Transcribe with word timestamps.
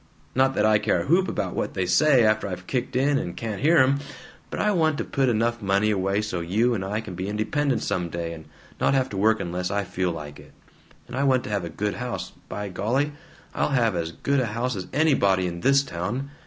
Not 0.33 0.55
that 0.55 0.65
I 0.65 0.79
care 0.79 1.01
a 1.03 1.05
whoop 1.05 1.29
what 1.53 1.75
they 1.75 1.85
say, 1.85 2.23
after 2.25 2.47
I've 2.47 2.65
kicked 2.65 2.95
in 2.95 3.19
and 3.19 3.37
can't 3.37 3.61
hear 3.61 3.77
'em, 3.77 3.99
but 4.49 4.59
I 4.59 4.71
want 4.71 4.97
to 4.97 5.03
put 5.05 5.29
enough 5.29 5.61
money 5.61 5.91
away 5.91 6.23
so 6.23 6.39
you 6.39 6.73
and 6.73 6.83
I 6.83 7.01
can 7.01 7.13
be 7.13 7.27
independent 7.29 7.83
some 7.83 8.09
day, 8.09 8.33
and 8.33 8.45
not 8.79 8.95
have 8.95 9.09
to 9.09 9.17
work 9.17 9.39
unless 9.39 9.69
I 9.69 9.83
feel 9.83 10.09
like 10.11 10.39
it, 10.39 10.53
and 11.07 11.15
I 11.15 11.23
want 11.23 11.43
to 11.43 11.51
have 11.51 11.65
a 11.65 11.69
good 11.69 11.93
house 11.97 12.31
by 12.49 12.67
golly, 12.69 13.11
I'll 13.53 13.69
have 13.69 13.95
as 13.95 14.11
good 14.11 14.39
a 14.39 14.47
house 14.47 14.75
as 14.75 14.87
anybody 14.91 15.45
in 15.45 15.61
THIS 15.61 15.83
town! 15.83 16.31